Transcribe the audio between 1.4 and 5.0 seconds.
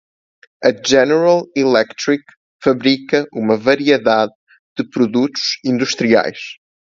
Electric fabrica uma variedade de